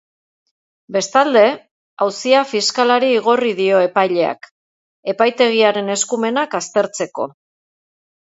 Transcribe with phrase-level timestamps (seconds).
[0.93, 1.41] Bestalde,
[2.05, 4.49] auzia fiskalari igorri dio epaileak,
[5.13, 7.29] epaitegiaren eskumenak aztertzeko.